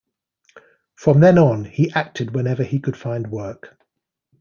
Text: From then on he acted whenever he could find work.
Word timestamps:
From 0.95 1.19
then 1.19 1.37
on 1.37 1.63
he 1.63 1.91
acted 1.93 2.33
whenever 2.33 2.63
he 2.63 2.79
could 2.79 2.97
find 2.97 3.29
work. 3.29 3.77